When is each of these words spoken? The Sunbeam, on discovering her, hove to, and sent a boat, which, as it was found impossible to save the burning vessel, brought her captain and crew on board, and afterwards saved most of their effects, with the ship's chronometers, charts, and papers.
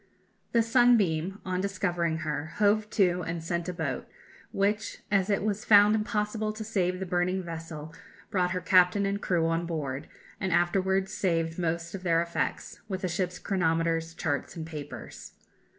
The 0.51 0.63
Sunbeam, 0.63 1.39
on 1.45 1.61
discovering 1.61 2.17
her, 2.25 2.53
hove 2.55 2.89
to, 2.89 3.21
and 3.21 3.43
sent 3.43 3.69
a 3.69 3.73
boat, 3.73 4.07
which, 4.51 4.97
as 5.11 5.29
it 5.29 5.43
was 5.43 5.63
found 5.63 5.93
impossible 5.93 6.51
to 6.53 6.63
save 6.63 6.99
the 6.99 7.05
burning 7.05 7.43
vessel, 7.43 7.93
brought 8.31 8.49
her 8.49 8.61
captain 8.61 9.05
and 9.05 9.21
crew 9.21 9.45
on 9.45 9.67
board, 9.67 10.07
and 10.39 10.51
afterwards 10.51 11.13
saved 11.13 11.59
most 11.59 11.93
of 11.93 12.01
their 12.01 12.19
effects, 12.19 12.79
with 12.89 13.01
the 13.01 13.07
ship's 13.07 13.37
chronometers, 13.37 14.15
charts, 14.15 14.55
and 14.55 14.65
papers. 14.65 15.33